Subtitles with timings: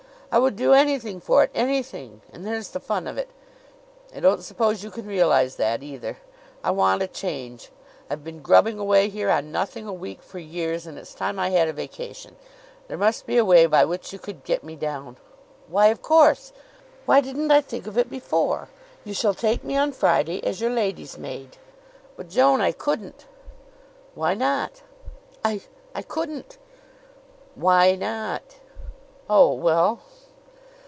[0.33, 2.21] I would do anything for it anything!
[2.31, 3.29] And there's the fun of it.
[4.15, 6.19] I don't suppose you can realize that, either.
[6.63, 7.67] I want a change.
[8.09, 11.49] I've been grubbing away here on nothing a week for years, and it's time I
[11.49, 12.37] had a vacation.
[12.87, 15.17] There must be a way by which you could get me down
[15.67, 16.53] Why, of course!
[17.05, 18.69] Why didn't I think of it before!
[19.03, 21.57] You shall take me on Friday as your lady's maid!"
[22.15, 23.25] "But, Joan, I couldn't!"
[24.15, 24.81] "Why not?"
[25.43, 25.59] "I
[25.93, 26.57] I couldn't."
[27.55, 28.55] "Why not?"
[29.29, 29.99] "Oh, well!"